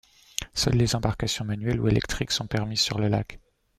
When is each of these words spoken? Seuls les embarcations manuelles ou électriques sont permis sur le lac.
Seuls 0.55 0.77
les 0.79 0.95
embarcations 0.95 1.45
manuelles 1.45 1.79
ou 1.79 1.87
électriques 1.87 2.31
sont 2.31 2.47
permis 2.47 2.75
sur 2.75 2.97
le 2.97 3.07
lac. 3.07 3.37